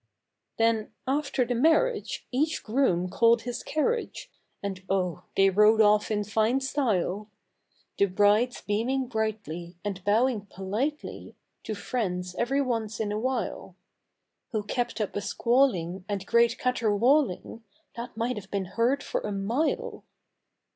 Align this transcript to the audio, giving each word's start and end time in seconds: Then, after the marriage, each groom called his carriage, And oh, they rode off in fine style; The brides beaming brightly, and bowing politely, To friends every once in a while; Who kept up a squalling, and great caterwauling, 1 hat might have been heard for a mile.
Then, 0.57 0.93
after 1.05 1.45
the 1.45 1.53
marriage, 1.53 2.25
each 2.31 2.63
groom 2.63 3.07
called 3.07 3.43
his 3.43 3.61
carriage, 3.61 4.31
And 4.63 4.81
oh, 4.89 5.25
they 5.37 5.51
rode 5.51 5.79
off 5.79 6.09
in 6.09 6.23
fine 6.23 6.59
style; 6.61 7.29
The 7.99 8.07
brides 8.07 8.61
beaming 8.61 9.05
brightly, 9.05 9.77
and 9.85 10.03
bowing 10.03 10.47
politely, 10.47 11.35
To 11.65 11.75
friends 11.75 12.33
every 12.39 12.61
once 12.61 12.99
in 12.99 13.11
a 13.11 13.19
while; 13.19 13.75
Who 14.53 14.63
kept 14.63 14.99
up 14.99 15.15
a 15.15 15.21
squalling, 15.21 16.03
and 16.09 16.25
great 16.25 16.57
caterwauling, 16.57 17.61
1 17.61 17.61
hat 18.07 18.17
might 18.17 18.37
have 18.37 18.49
been 18.49 18.65
heard 18.73 19.03
for 19.03 19.21
a 19.21 19.31
mile. 19.31 20.03